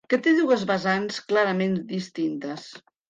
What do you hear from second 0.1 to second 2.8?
Que té dues vessants clarament distintes.